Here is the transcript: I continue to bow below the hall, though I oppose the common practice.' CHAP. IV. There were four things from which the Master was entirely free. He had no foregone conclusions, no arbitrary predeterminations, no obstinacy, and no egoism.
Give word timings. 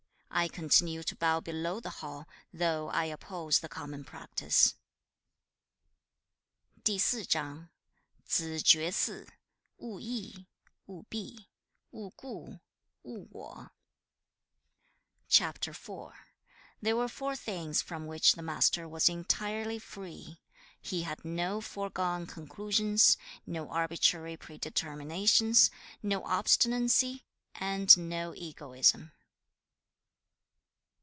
I 0.33 0.47
continue 0.47 1.03
to 1.03 1.15
bow 1.15 1.39
below 1.41 1.79
the 1.81 1.91
hall, 1.99 2.25
though 2.53 2.87
I 2.89 3.05
oppose 3.05 3.59
the 3.59 3.67
common 3.69 4.03
practice.' 4.05 4.73
CHAP. 6.83 7.37
IV. 7.37 7.67
There 16.79 16.95
were 16.95 17.07
four 17.09 17.35
things 17.35 17.81
from 17.81 18.07
which 18.07 18.33
the 18.33 18.41
Master 18.41 18.87
was 18.87 19.09
entirely 19.09 19.79
free. 19.79 20.39
He 20.81 21.01
had 21.03 21.25
no 21.25 21.59
foregone 21.59 22.25
conclusions, 22.25 23.17
no 23.45 23.69
arbitrary 23.69 24.37
predeterminations, 24.37 25.69
no 26.01 26.23
obstinacy, 26.25 27.25
and 27.53 27.95
no 27.97 28.33
egoism. 28.33 29.11